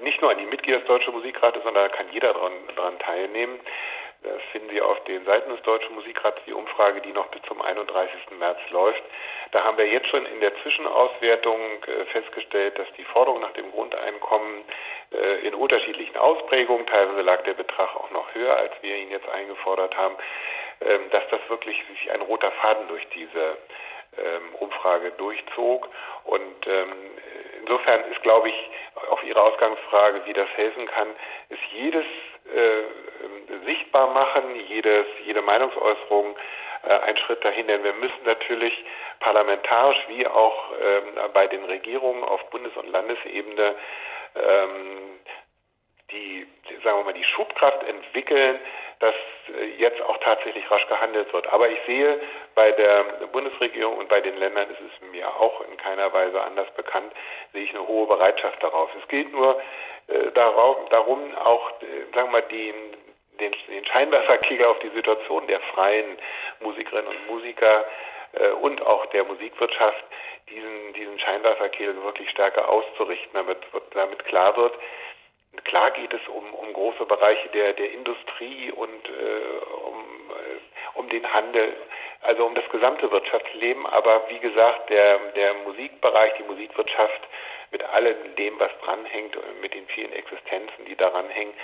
nicht 0.00 0.20
nur 0.20 0.30
an 0.30 0.38
die 0.38 0.46
Mitglieder 0.46 0.78
des 0.78 0.88
Deutschen 0.88 1.14
Musikrates, 1.14 1.62
sondern 1.62 1.88
da 1.88 1.96
kann 1.96 2.06
jeder 2.12 2.34
daran 2.34 2.98
teilnehmen, 2.98 3.58
das 4.22 4.42
finden 4.50 4.70
Sie 4.70 4.80
auf 4.80 5.02
den 5.04 5.24
Seiten 5.24 5.50
des 5.50 5.62
Deutschen 5.62 5.94
Musikrats, 5.94 6.40
die 6.46 6.52
Umfrage, 6.52 7.00
die 7.00 7.12
noch 7.12 7.26
bis 7.28 7.40
zum 7.42 7.62
31. 7.62 8.30
März 8.38 8.58
läuft. 8.70 9.02
Da 9.52 9.64
haben 9.64 9.78
wir 9.78 9.86
jetzt 9.86 10.08
schon 10.08 10.26
in 10.26 10.40
der 10.40 10.54
Zwischenauswertung 10.62 11.60
äh, 11.84 12.04
festgestellt, 12.06 12.78
dass 12.78 12.88
die 12.96 13.04
Forderung 13.04 13.40
nach 13.40 13.52
dem 13.52 13.70
Grundeinkommen 13.70 14.64
äh, 15.12 15.46
in 15.46 15.54
unterschiedlichen 15.54 16.16
Ausprägungen, 16.16 16.86
teilweise 16.86 17.22
lag 17.22 17.42
der 17.44 17.54
Betrag 17.54 17.94
auch 17.96 18.10
noch 18.10 18.34
höher, 18.34 18.56
als 18.56 18.72
wir 18.82 18.96
ihn 18.96 19.10
jetzt 19.10 19.28
eingefordert 19.28 19.96
haben, 19.96 20.16
ähm, 20.80 21.10
dass 21.10 21.22
das 21.30 21.40
wirklich 21.48 21.82
sich 21.88 22.10
ein 22.10 22.20
roter 22.20 22.50
Faden 22.50 22.88
durch 22.88 23.06
diese 23.14 23.56
ähm, 24.18 24.54
Umfrage 24.58 25.12
durchzog. 25.12 25.88
Und 26.24 26.66
ähm, 26.66 26.92
insofern 27.60 28.04
ist, 28.10 28.22
glaube 28.22 28.48
ich, 28.48 28.70
auf 29.10 29.22
Ihre 29.22 29.40
Ausgangsfrage, 29.40 30.22
wie 30.26 30.32
das 30.32 30.48
helfen 30.56 30.86
kann, 30.86 31.08
ist 31.48 31.62
jedes 31.72 32.04
äh, 32.54 32.82
sichtbar 33.64 34.08
machen, 34.10 34.42
jedes, 34.68 35.06
jede 35.24 35.42
Meinungsäußerung 35.42 36.36
äh, 36.82 36.98
ein 37.06 37.16
Schritt 37.16 37.44
dahin, 37.44 37.66
denn 37.66 37.84
wir 37.84 37.94
müssen 37.94 38.24
natürlich 38.24 38.84
parlamentarisch 39.20 40.04
wie 40.08 40.26
auch 40.26 40.72
ähm, 40.80 41.32
bei 41.34 41.46
den 41.46 41.64
Regierungen 41.64 42.24
auf 42.24 42.48
Bundes- 42.50 42.76
und 42.76 42.90
Landesebene 42.90 43.74
ähm, 44.34 45.18
die, 46.10 46.46
sagen 46.84 46.98
wir 46.98 47.04
mal, 47.04 47.12
die 47.12 47.24
Schubkraft 47.24 47.82
entwickeln, 47.86 48.58
dass 49.00 49.14
äh, 49.58 49.66
jetzt 49.78 50.00
auch 50.02 50.16
tatsächlich 50.18 50.70
rasch 50.70 50.86
gehandelt 50.88 51.32
wird. 51.32 51.52
Aber 51.52 51.68
ich 51.68 51.78
sehe 51.86 52.20
bei 52.54 52.72
der 52.72 53.04
Bundesregierung 53.32 53.98
und 53.98 54.08
bei 54.08 54.20
den 54.20 54.36
Ländern 54.38 54.70
ist 54.70 54.80
es 54.80 55.10
mir 55.10 55.28
auch 55.28 55.60
in 55.62 55.76
keiner 55.76 56.12
Weise 56.12 56.40
anders 56.40 56.70
bekannt, 56.74 57.12
sehe 57.52 57.62
ich 57.62 57.70
eine 57.70 57.86
hohe 57.86 58.06
Bereitschaft 58.06 58.62
darauf. 58.62 58.90
Es 59.00 59.06
geht 59.08 59.32
nur 59.32 59.60
äh, 60.08 60.30
darum, 60.32 61.36
auch, 61.36 61.70
äh, 61.82 62.14
sagen 62.14 62.28
wir 62.28 62.40
mal, 62.40 62.42
den, 62.42 62.74
den, 63.38 63.54
den 63.68 63.84
Scheinwerferkegel 63.84 64.66
auf 64.66 64.78
die 64.80 64.90
Situation 64.90 65.46
der 65.46 65.60
freien 65.60 66.18
Musikerinnen 66.60 67.08
und 67.08 67.26
Musiker 67.28 67.84
äh, 68.32 68.48
und 68.50 68.84
auch 68.86 69.06
der 69.06 69.24
Musikwirtschaft 69.24 70.04
diesen, 70.50 70.92
diesen 70.94 71.18
Scheinwerferkegel 71.18 72.02
wirklich 72.04 72.30
stärker 72.30 72.68
auszurichten, 72.68 73.30
damit, 73.34 73.58
damit 73.94 74.24
klar 74.24 74.56
wird, 74.56 74.74
Klar 75.64 75.90
geht 75.90 76.12
es 76.12 76.20
um, 76.28 76.54
um 76.54 76.72
große 76.72 77.04
Bereiche 77.06 77.48
der, 77.48 77.72
der 77.72 77.92
Industrie 77.92 78.70
und 78.70 79.08
äh, 79.08 79.84
um, 79.86 80.30
äh, 80.30 80.98
um 80.98 81.08
den 81.08 81.32
Handel, 81.32 81.74
also 82.22 82.46
um 82.46 82.54
das 82.54 82.68
gesamte 82.70 83.10
Wirtschaftsleben. 83.10 83.86
Aber 83.86 84.22
wie 84.28 84.38
gesagt, 84.38 84.90
der, 84.90 85.18
der 85.36 85.54
Musikbereich, 85.54 86.32
die 86.38 86.44
Musikwirtschaft 86.44 87.20
mit 87.70 87.82
allem 87.82 88.16
dem, 88.36 88.58
was 88.58 88.70
dranhängt, 88.82 89.36
mit 89.60 89.74
den 89.74 89.86
vielen 89.88 90.12
Existenzen, 90.12 90.84
die 90.86 90.96
daran 90.96 91.28
hängen, 91.28 91.54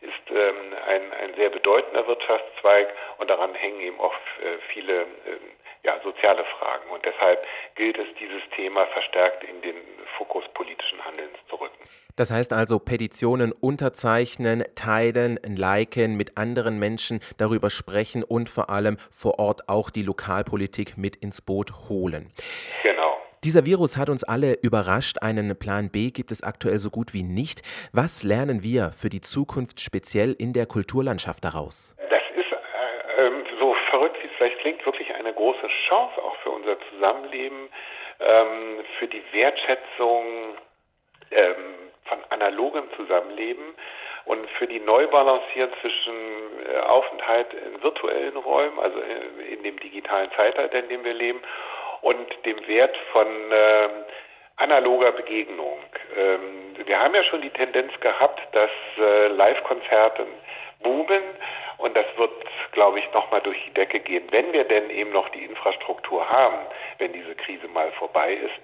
ist 0.00 0.30
ähm, 0.30 0.54
ein, 0.86 1.02
ein 1.22 1.34
sehr 1.36 1.50
bedeutender 1.50 2.06
Wirtschaftszweig 2.06 2.88
und 3.18 3.30
daran 3.30 3.54
hängen 3.54 3.80
eben 3.80 4.00
auch 4.00 4.14
äh, 4.14 4.58
viele 4.72 5.02
äh, 5.02 5.06
ja, 5.84 6.00
soziale 6.02 6.44
Fragen. 6.44 6.90
Und 6.90 7.04
deshalb 7.04 7.44
gilt 7.74 7.98
es, 7.98 8.06
dieses 8.18 8.42
Thema 8.56 8.86
verstärkt 8.86 9.44
in 9.44 9.60
den 9.62 9.76
Fokus 10.16 10.44
politischen 10.54 11.04
Handelns 11.04 11.36
zu 11.48 11.56
rücken. 11.56 11.74
Das 12.16 12.30
heißt 12.30 12.52
also 12.52 12.78
Petitionen 12.78 13.52
unterzeichnen, 13.52 14.64
teilen, 14.76 15.38
liken, 15.44 16.16
mit 16.16 16.38
anderen 16.38 16.78
Menschen 16.78 17.20
darüber 17.38 17.70
sprechen 17.70 18.22
und 18.22 18.48
vor 18.48 18.70
allem 18.70 18.98
vor 19.10 19.38
Ort 19.40 19.68
auch 19.68 19.90
die 19.90 20.02
Lokalpolitik 20.02 20.96
mit 20.96 21.16
ins 21.16 21.40
Boot 21.40 21.72
holen. 21.88 22.32
Genau. 22.82 22.93
Dieser 23.44 23.66
Virus 23.66 23.98
hat 23.98 24.08
uns 24.08 24.24
alle 24.24 24.54
überrascht. 24.62 25.18
Einen 25.20 25.54
Plan 25.58 25.90
B 25.90 26.10
gibt 26.10 26.32
es 26.32 26.42
aktuell 26.42 26.78
so 26.78 26.88
gut 26.88 27.12
wie 27.12 27.22
nicht. 27.22 27.60
Was 27.92 28.22
lernen 28.22 28.62
wir 28.62 28.92
für 28.96 29.10
die 29.10 29.20
Zukunft 29.20 29.80
speziell 29.80 30.32
in 30.38 30.54
der 30.54 30.64
Kulturlandschaft 30.64 31.44
daraus? 31.44 31.94
Das 32.08 32.22
ist 32.34 32.50
äh, 32.50 33.26
ähm, 33.26 33.44
so 33.60 33.76
verrückt, 33.90 34.16
wie 34.22 34.28
es 34.28 34.32
vielleicht 34.38 34.60
klingt, 34.60 34.86
wirklich 34.86 35.14
eine 35.14 35.34
große 35.34 35.68
Chance 35.86 36.22
auch 36.22 36.36
für 36.36 36.52
unser 36.52 36.78
Zusammenleben, 36.88 37.68
ähm, 38.20 38.82
für 38.98 39.08
die 39.08 39.22
Wertschätzung 39.32 40.24
ähm, 41.30 41.92
von 42.06 42.18
analogem 42.30 42.84
Zusammenleben 42.96 43.74
und 44.24 44.48
für 44.52 44.66
die 44.66 44.80
Neubalancieren 44.80 45.70
zwischen 45.82 46.14
äh, 46.72 46.78
Aufenthalt 46.78 47.48
in 47.52 47.82
virtuellen 47.82 48.38
Räumen, 48.38 48.78
also 48.78 48.98
in, 49.00 49.58
in 49.58 49.62
dem 49.64 49.78
digitalen 49.80 50.30
Zeitalter, 50.34 50.78
in 50.78 50.88
dem 50.88 51.04
wir 51.04 51.12
leben, 51.12 51.40
und 52.04 52.44
dem 52.44 52.66
Wert 52.68 52.96
von 53.12 53.26
äh, 53.26 53.88
analoger 54.56 55.12
Begegnung. 55.12 55.78
Ähm, 56.16 56.76
wir 56.86 57.00
haben 57.00 57.14
ja 57.14 57.22
schon 57.24 57.40
die 57.40 57.50
Tendenz 57.50 57.92
gehabt, 58.00 58.40
dass 58.52 58.70
äh, 58.98 59.28
Live-Konzerte 59.28 60.26
boomen 60.82 61.22
und 61.78 61.96
das 61.96 62.04
wird, 62.16 62.30
glaube 62.72 62.98
ich, 62.98 63.12
nochmal 63.12 63.40
durch 63.40 63.56
die 63.66 63.72
Decke 63.72 64.00
gehen, 64.00 64.24
wenn 64.30 64.52
wir 64.52 64.64
denn 64.64 64.90
eben 64.90 65.12
noch 65.12 65.28
die 65.30 65.44
Infrastruktur 65.44 66.28
haben, 66.28 66.58
wenn 66.98 67.12
diese 67.12 67.34
Krise 67.34 67.66
mal 67.68 67.90
vorbei 67.92 68.34
ist, 68.34 68.60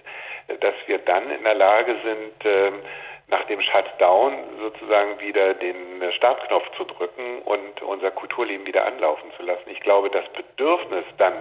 äh, 0.55 0.59
dass 0.59 0.75
wir 0.87 0.99
dann 0.99 1.31
in 1.31 1.43
der 1.43 1.55
Lage 1.55 1.97
sind, 2.05 2.45
äh, 2.45 2.73
nach 3.29 3.45
dem 3.45 3.61
Shutdown 3.63 4.35
sozusagen 4.61 5.19
wieder 5.21 5.55
den 5.55 5.77
Startknopf 6.13 6.69
zu 6.77 6.85
drücken 6.85 7.41
und 7.45 7.81
unser 7.81 8.11
Kulturleben 8.11 8.67
wieder 8.67 8.85
anlaufen 8.85 9.31
zu 9.37 9.45
lassen. 9.45 9.71
Ich 9.71 9.81
glaube, 9.81 10.11
das 10.11 10.29
Bedürfnis 10.31 11.05
dann 11.17 11.35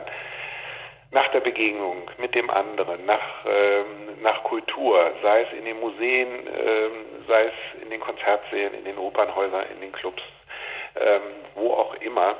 nach 1.11 1.27
der 1.29 1.39
Begegnung 1.39 2.09
mit 2.17 2.35
dem 2.35 2.49
anderen, 2.49 3.05
nach, 3.05 3.45
ähm, 3.45 4.21
nach 4.21 4.43
Kultur, 4.43 5.11
sei 5.23 5.41
es 5.41 5.57
in 5.57 5.65
den 5.65 5.79
Museen, 5.79 6.27
ähm, 6.47 6.91
sei 7.27 7.45
es 7.45 7.81
in 7.81 7.89
den 7.89 7.99
Konzertsälen, 7.99 8.73
in 8.75 8.85
den 8.85 8.97
Opernhäusern, 8.97 9.65
in 9.73 9.81
den 9.81 9.91
Clubs, 9.91 10.21
ähm, 10.95 11.21
wo 11.55 11.73
auch 11.73 11.95
immer, 11.95 12.35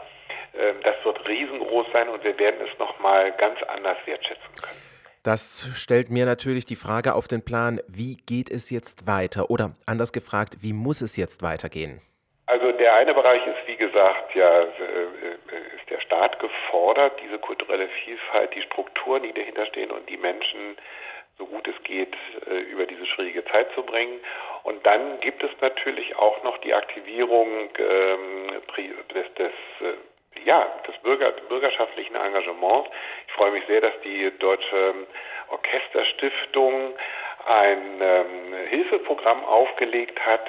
ähm, 0.58 0.76
das 0.84 0.96
wird 1.04 1.28
riesengroß 1.28 1.88
sein 1.94 2.10
und 2.10 2.24
wir 2.24 2.38
werden 2.38 2.60
es 2.72 2.78
nochmal 2.78 3.32
ganz 3.34 3.62
anders 3.64 3.98
wertschätzen 4.06 4.54
können. 4.62 4.90
Das 5.24 5.68
stellt 5.76 6.10
mir 6.10 6.26
natürlich 6.26 6.66
die 6.66 6.76
Frage 6.78 7.14
auf 7.14 7.28
den 7.28 7.44
Plan, 7.44 7.82
wie 7.88 8.18
geht 8.26 8.50
es 8.50 8.70
jetzt 8.70 9.06
weiter? 9.06 9.50
Oder 9.50 9.76
anders 9.86 10.14
gefragt, 10.14 10.58
wie 10.62 10.74
muss 10.74 11.02
es 11.02 11.18
jetzt 11.18 11.42
weitergehen? 11.42 12.02
Also 12.50 12.72
der 12.72 12.96
eine 12.96 13.14
Bereich 13.14 13.46
ist, 13.46 13.68
wie 13.68 13.76
gesagt, 13.76 14.34
ja, 14.34 14.62
äh, 14.62 14.66
ist 15.78 15.88
der 15.88 16.00
Staat 16.00 16.40
gefordert, 16.40 17.22
diese 17.22 17.38
kulturelle 17.38 17.88
Vielfalt, 18.04 18.56
die 18.56 18.64
Strukturen, 18.64 19.22
die 19.22 19.34
dahinter 19.34 19.68
stehen 19.68 19.92
und 19.92 20.10
die 20.10 20.18
Menschen 20.18 20.76
so 21.38 21.46
gut 21.46 21.68
es 21.68 21.84
geht 21.84 22.16
äh, 22.50 22.58
über 22.72 22.88
diese 22.88 23.06
schwierige 23.06 23.46
Zeit 23.46 23.72
zu 23.76 23.84
bringen. 23.84 24.20
Und 24.64 24.84
dann 24.84 25.20
gibt 25.20 25.44
es 25.44 25.52
natürlich 25.62 26.16
auch 26.16 26.42
noch 26.42 26.58
die 26.58 26.74
Aktivierung 26.74 27.70
ähm, 27.78 28.62
des, 29.14 29.34
des 29.36 29.52
äh, 29.82 29.94
ja, 30.46 30.66
des 30.88 30.98
Bürger, 31.04 31.32
bürgerschaftlichen 31.50 32.16
Engagements. 32.16 32.90
Ich 33.28 33.34
freue 33.34 33.52
mich 33.52 33.66
sehr, 33.68 33.82
dass 33.82 33.94
die 34.04 34.32
Deutsche 34.40 34.96
Orchesterstiftung 35.50 36.96
ein 37.46 38.02
ähm, 38.02 38.54
Hilfeprogramm 38.70 39.46
aufgelegt 39.46 40.20
hat, 40.26 40.46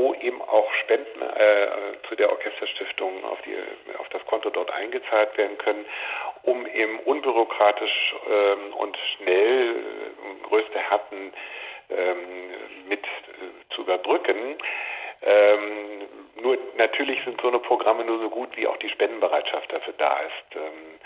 wo 0.00 0.14
eben 0.14 0.40
auch 0.40 0.72
Spenden 0.74 1.20
äh, 1.20 1.68
zu 2.08 2.14
der 2.16 2.30
Orchesterstiftung 2.30 3.22
auf, 3.24 3.38
die, 3.42 3.54
auf 3.98 4.08
das 4.08 4.24
Konto 4.24 4.48
dort 4.48 4.70
eingezahlt 4.70 5.36
werden 5.36 5.58
können, 5.58 5.84
um 6.42 6.66
eben 6.66 7.00
unbürokratisch 7.00 8.14
ähm, 8.30 8.72
und 8.74 8.96
schnell 8.96 9.76
äh, 9.76 10.48
größte 10.48 10.78
Härten 10.78 11.32
ähm, 11.90 12.16
mit 12.88 13.04
äh, 13.04 13.74
zu 13.74 13.82
überbrücken. 13.82 14.56
Ähm, 15.22 16.08
nur 16.42 16.56
natürlich 16.78 17.22
sind 17.24 17.38
so 17.42 17.48
eine 17.48 17.58
Programme 17.58 18.04
nur 18.04 18.20
so 18.20 18.30
gut, 18.30 18.56
wie 18.56 18.66
auch 18.66 18.78
die 18.78 18.88
Spendenbereitschaft 18.88 19.70
dafür 19.70 19.92
da 19.98 20.18
ist. 20.20 20.56
Ähm, 20.56 20.98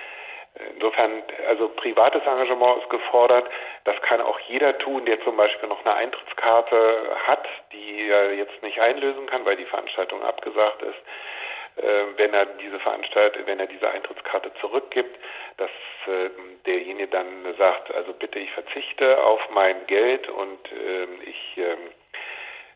insofern, 0.75 1.23
also 1.49 1.69
privates 1.69 2.23
Engagement 2.23 2.83
ist 2.83 2.91
gefordert. 2.91 3.49
Das 3.85 4.01
kann 4.03 4.21
auch 4.21 4.39
jeder 4.41 4.77
tun, 4.79 5.05
der 5.05 5.21
zum 5.23 5.37
Beispiel 5.37 5.69
noch 5.69 5.85
eine 5.85 5.95
Eintrittskarte 5.95 7.17
hat, 7.27 7.47
die 7.73 8.09
er 8.09 8.35
jetzt 8.35 8.63
nicht 8.63 8.81
einlösen 8.81 9.27
kann, 9.27 9.45
weil 9.45 9.57
die 9.57 9.67
Veranstaltung 9.67 10.23
abgesagt 10.23 10.83
ist. 10.83 11.83
Äh, 11.85 12.05
wenn 12.17 12.33
er 12.33 12.47
diese 12.47 12.79
Veranstaltung, 12.79 13.43
wenn 13.47 13.59
er 13.59 13.67
diese 13.67 13.91
Eintrittskarte 13.91 14.53
zurückgibt, 14.61 15.19
dass 15.57 15.71
äh, 16.07 16.31
derjenige 16.67 17.09
dann 17.09 17.55
sagt, 17.59 17.93
also 17.93 18.13
bitte 18.13 18.39
ich 18.39 18.51
verzichte 18.53 19.23
auf 19.25 19.41
mein 19.51 19.87
Geld 19.87 20.29
und 20.29 20.73
äh, 20.73 21.29
ich 21.29 21.57
ähm, 21.57 21.91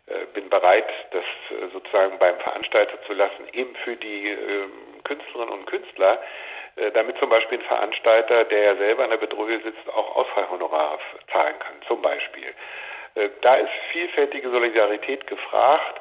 äh, 0.07 0.27
bin 0.35 0.49
bereit, 0.49 0.89
das 1.13 1.25
äh, 1.51 1.69
sozusagen 1.73 2.19
beim 2.19 2.39
Veranstalter 2.41 3.01
zu 3.03 3.13
lassen, 3.13 3.47
eben 3.53 3.75
für 3.77 3.95
die 3.95 4.31
ähm, 4.31 4.73
Künstlerinnen 5.05 5.53
und 5.53 5.67
Künstler, 5.67 6.21
damit 6.95 7.19
zum 7.19 7.29
Beispiel 7.29 7.59
ein 7.59 7.65
Veranstalter, 7.65 8.45
der 8.45 8.63
ja 8.63 8.77
selber 8.77 9.05
in 9.05 9.11
der 9.11 9.17
Bedrohung 9.17 9.49
sitzt, 9.49 9.89
auch 9.89 10.17
Ausfallhonorare 10.17 10.99
zahlen 11.33 11.59
kann, 11.59 11.75
zum 11.87 12.03
Beispiel. 12.03 12.55
Da 13.41 13.55
ist 13.55 13.71
vielfältige 13.91 14.51
Solidarität 14.51 15.27
gefragt 15.27 16.01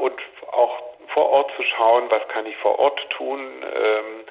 und 0.00 0.20
auch 0.52 0.82
vor 1.08 1.30
Ort 1.30 1.52
zu 1.56 1.62
schauen, 1.62 2.10
was 2.10 2.26
kann 2.28 2.46
ich 2.46 2.56
vor 2.58 2.78
Ort 2.78 3.08
tun, 3.10 3.40
ähm, 3.74 4.24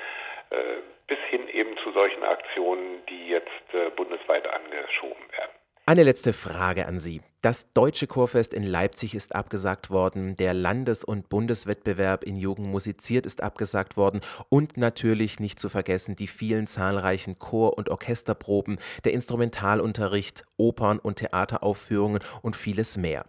bis 1.08 1.20
hin 1.30 1.48
eben 1.50 1.78
zu 1.78 1.92
solchen 1.92 2.24
Aktionen, 2.24 3.04
die 3.08 3.30
jetzt 3.30 3.96
bundesweit 3.96 4.48
angeschoben 4.48 5.32
werden. 5.32 5.49
Eine 5.90 6.04
letzte 6.04 6.34
Frage 6.34 6.86
an 6.86 7.00
Sie. 7.00 7.22
Das 7.42 7.74
Deutsche 7.74 8.06
Chorfest 8.06 8.54
in 8.54 8.62
Leipzig 8.62 9.16
ist 9.16 9.34
abgesagt 9.34 9.90
worden, 9.90 10.38
der 10.38 10.54
Landes- 10.54 11.04
und 11.04 11.30
Bundeswettbewerb 11.30 12.24
in 12.26 12.36
Jugend 12.36 12.68
musiziert 12.68 13.26
ist 13.26 13.42
abgesagt 13.42 13.98
worden 13.98 14.22
und 14.50 14.78
natürlich 14.78 15.40
nicht 15.40 15.60
zu 15.60 15.68
vergessen 15.68 16.16
die 16.16 16.28
vielen 16.28 16.68
zahlreichen 16.68 17.40
Chor- 17.40 17.76
und 17.76 17.90
Orchesterproben, 17.90 18.78
der 19.04 19.14
Instrumentalunterricht, 19.14 20.44
Opern- 20.58 21.00
und 21.00 21.16
Theateraufführungen 21.16 22.22
und 22.44 22.56
vieles 22.56 22.96
mehr. 22.96 23.26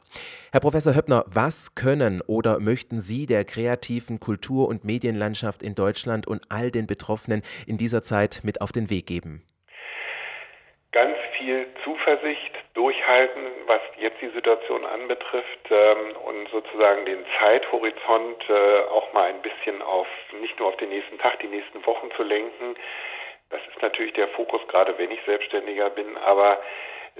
Herr 0.52 0.60
Professor 0.60 0.94
Höppner, 0.94 1.24
was 1.28 1.74
können 1.74 2.20
oder 2.20 2.60
möchten 2.60 3.00
Sie 3.00 3.24
der 3.24 3.46
kreativen 3.46 4.20
Kultur- 4.20 4.68
und 4.68 4.84
Medienlandschaft 4.84 5.62
in 5.62 5.74
Deutschland 5.74 6.26
und 6.26 6.42
all 6.50 6.70
den 6.70 6.86
Betroffenen 6.86 7.40
in 7.64 7.78
dieser 7.78 8.02
Zeit 8.02 8.40
mit 8.42 8.60
auf 8.60 8.70
den 8.70 8.90
Weg 8.90 9.06
geben? 9.06 9.44
Ganz 10.92 11.16
viel 11.38 11.66
Zuversicht, 11.84 12.52
Durchhalten, 12.74 13.42
was 13.66 13.80
jetzt 13.98 14.20
die 14.20 14.30
Situation 14.30 14.84
anbetrifft 14.84 15.70
ähm, 15.70 16.16
und 16.24 16.48
sozusagen 16.50 17.04
den 17.04 17.24
Zeithorizont 17.38 18.48
äh, 18.48 18.80
auch 18.90 19.12
mal 19.12 19.28
ein 19.28 19.42
bisschen 19.42 19.82
auf, 19.82 20.08
nicht 20.40 20.58
nur 20.58 20.68
auf 20.68 20.76
den 20.78 20.88
nächsten 20.88 21.18
Tag, 21.18 21.38
die 21.40 21.46
nächsten 21.46 21.84
Wochen 21.86 22.10
zu 22.16 22.22
lenken. 22.22 22.74
Das 23.50 23.60
ist 23.68 23.82
natürlich 23.82 24.14
der 24.14 24.28
Fokus, 24.28 24.60
gerade 24.68 24.96
wenn 24.98 25.10
ich 25.10 25.20
Selbstständiger 25.26 25.90
bin, 25.90 26.16
aber 26.18 26.58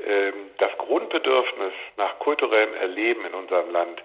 ähm, 0.07 0.50
das 0.59 0.77
Grundbedürfnis 0.79 1.73
nach 1.97 2.19
kulturellem 2.19 2.75
Erleben 2.75 3.25
in 3.25 3.35
unserem 3.35 3.71
Land, 3.71 4.03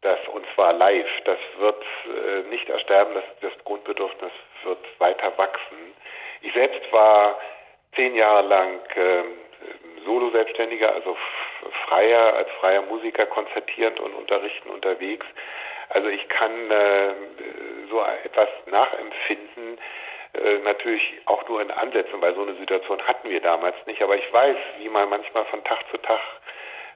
das 0.00 0.18
und 0.28 0.46
zwar 0.54 0.72
live, 0.72 1.20
das 1.24 1.38
wird 1.58 1.82
äh, 2.06 2.48
nicht 2.50 2.68
ersterben, 2.68 3.14
das, 3.14 3.24
das 3.40 3.64
Grundbedürfnis 3.64 4.32
wird 4.64 4.78
weiter 4.98 5.32
wachsen. 5.36 5.94
Ich 6.42 6.52
selbst 6.52 6.92
war 6.92 7.38
zehn 7.96 8.14
Jahre 8.14 8.46
lang 8.46 8.80
äh, 8.94 9.22
Solo-Selbstständiger, 10.04 10.92
also 10.94 11.16
freier, 11.86 12.34
als 12.34 12.50
freier 12.60 12.82
Musiker 12.82 13.26
konzertierend 13.26 14.00
und 14.00 14.14
unterrichten 14.14 14.68
unterwegs. 14.70 15.26
Also 15.90 16.08
ich 16.08 16.28
kann 16.28 16.70
äh, 16.70 17.14
so 17.90 18.02
etwas 18.24 18.48
nachempfinden, 18.66 19.78
äh, 20.34 20.58
natürlich 20.64 21.20
auch 21.26 21.46
nur 21.48 21.62
in 21.62 21.70
Ansätzen, 21.70 22.20
weil 22.20 22.34
so 22.34 22.42
eine 22.42 22.54
Situation 22.56 23.00
hatten 23.02 23.30
wir 23.30 23.40
damals 23.40 23.76
nicht. 23.86 24.02
Aber 24.02 24.16
ich 24.16 24.32
weiß, 24.32 24.56
wie 24.78 24.88
man 24.88 25.08
manchmal 25.08 25.44
von 25.46 25.62
Tag 25.64 25.78
zu 25.90 25.98
Tag 25.98 26.20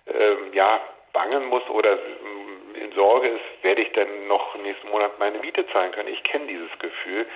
ähm, 0.06 0.52
ja, 0.52 0.80
bangen 1.12 1.46
muss 1.46 1.66
oder 1.68 1.92
ähm, 1.92 2.74
in 2.74 2.92
Sorge 2.92 3.28
ist, 3.28 3.62
werde 3.62 3.82
ich 3.82 3.92
denn 3.92 4.26
noch 4.26 4.56
nächsten 4.56 4.88
Monat 4.88 5.18
meine 5.18 5.38
Miete 5.38 5.66
zahlen 5.68 5.92
können. 5.92 6.08
Ich 6.08 6.22
kenne 6.22 6.46
dieses 6.46 6.76
Gefühl. 6.78 7.26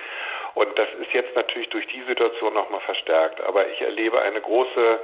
Und 0.55 0.79
das 0.79 0.89
ist 1.01 1.13
jetzt 1.13 1.35
natürlich 1.35 1.69
durch 1.71 1.87
die 1.87 2.03
Situation 2.03 2.55
nochmal 2.55 2.81
verstärkt. 2.81 3.41
Aber 3.43 3.69
ich 3.69 3.81
erlebe 3.81 4.21
eine 4.21 4.41
große 4.41 5.01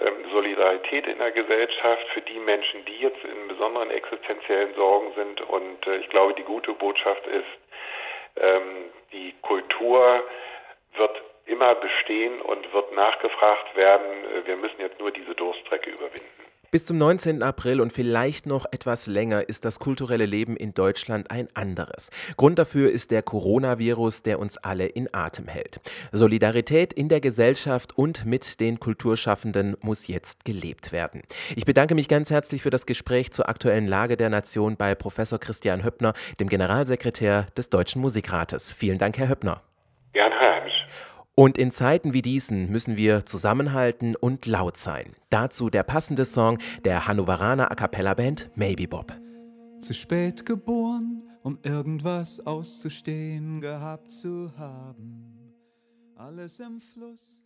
ähm, 0.00 0.30
Solidarität 0.32 1.06
in 1.06 1.18
der 1.18 1.30
Gesellschaft 1.30 2.06
für 2.08 2.20
die 2.22 2.40
Menschen, 2.40 2.84
die 2.84 2.98
jetzt 2.98 3.22
in 3.24 3.48
besonderen 3.48 3.90
existenziellen 3.90 4.74
Sorgen 4.74 5.12
sind. 5.14 5.40
Und 5.42 5.86
äh, 5.86 5.96
ich 5.96 6.08
glaube, 6.08 6.34
die 6.34 6.42
gute 6.42 6.72
Botschaft 6.72 7.26
ist, 7.26 7.44
ähm, 8.36 8.90
die 9.12 9.34
Kultur 9.42 10.24
wird 10.96 11.22
immer 11.46 11.74
bestehen 11.76 12.40
und 12.40 12.72
wird 12.72 12.92
nachgefragt 12.92 13.76
werden. 13.76 14.24
Äh, 14.24 14.46
wir 14.46 14.56
müssen 14.56 14.80
jetzt 14.80 14.98
nur 14.98 15.12
diese 15.12 15.34
Durststrecke 15.34 15.90
überwinden. 15.90 16.28
Bis 16.74 16.86
zum 16.86 16.98
19. 16.98 17.44
April 17.44 17.80
und 17.80 17.92
vielleicht 17.92 18.46
noch 18.46 18.66
etwas 18.72 19.06
länger 19.06 19.48
ist 19.48 19.64
das 19.64 19.78
kulturelle 19.78 20.26
Leben 20.26 20.56
in 20.56 20.74
Deutschland 20.74 21.30
ein 21.30 21.46
anderes. 21.54 22.10
Grund 22.36 22.58
dafür 22.58 22.90
ist 22.90 23.12
der 23.12 23.22
Coronavirus, 23.22 24.24
der 24.24 24.40
uns 24.40 24.56
alle 24.56 24.86
in 24.86 25.08
Atem 25.14 25.46
hält. 25.46 25.78
Solidarität 26.10 26.92
in 26.92 27.08
der 27.08 27.20
Gesellschaft 27.20 27.96
und 27.96 28.26
mit 28.26 28.58
den 28.58 28.80
Kulturschaffenden 28.80 29.76
muss 29.82 30.08
jetzt 30.08 30.44
gelebt 30.44 30.90
werden. 30.90 31.22
Ich 31.54 31.64
bedanke 31.64 31.94
mich 31.94 32.08
ganz 32.08 32.32
herzlich 32.32 32.62
für 32.62 32.70
das 32.70 32.86
Gespräch 32.86 33.30
zur 33.30 33.48
aktuellen 33.48 33.86
Lage 33.86 34.16
der 34.16 34.30
Nation 34.30 34.76
bei 34.76 34.96
Professor 34.96 35.38
Christian 35.38 35.84
Höppner, 35.84 36.12
dem 36.40 36.48
Generalsekretär 36.48 37.46
des 37.56 37.70
Deutschen 37.70 38.02
Musikrates. 38.02 38.72
Vielen 38.72 38.98
Dank, 38.98 39.16
Herr 39.16 39.28
Höppner. 39.28 39.62
Herr 40.12 40.28
Heimisch. 40.40 40.88
Und 41.36 41.58
in 41.58 41.72
Zeiten 41.72 42.12
wie 42.14 42.22
diesen 42.22 42.70
müssen 42.70 42.96
wir 42.96 43.26
zusammenhalten 43.26 44.14
und 44.14 44.46
laut 44.46 44.76
sein. 44.76 45.16
Dazu 45.30 45.68
der 45.68 45.82
passende 45.82 46.24
Song 46.24 46.58
der 46.84 47.08
Hannoveraner 47.08 47.72
A 47.72 47.74
Cappella 47.74 48.14
Band 48.14 48.50
Maybe 48.54 48.86
Bob. 48.86 49.12
Zu 49.80 49.94
spät 49.94 50.46
geboren, 50.46 51.24
um 51.42 51.58
irgendwas 51.64 52.38
auszustehen 52.46 53.60
gehabt 53.60 54.12
zu 54.12 54.52
haben. 54.56 55.34
Alles 56.14 56.60
im 56.60 56.80
Fluss. 56.80 57.42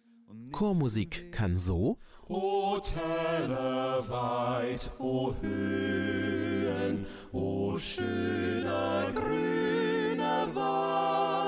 Chormusik 0.52 1.32
kann 1.32 1.56
so. 1.56 1.96
O 2.28 2.78
Täler 2.80 4.04
weit, 4.10 4.92
o 4.98 5.32
Höhen, 5.40 7.06
o 7.32 7.78
schöner 7.78 9.06
grüner 9.14 10.54
Wald 10.54 11.47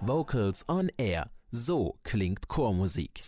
Vocals 0.00 0.64
on 0.68 0.90
Air. 0.98 1.28
So 1.52 1.98
klingt 2.02 2.48
Chormusik. 2.48 3.22